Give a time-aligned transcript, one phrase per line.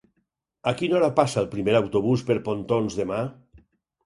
[0.71, 3.21] A quina hora passa el primer autobús per Pontons demà?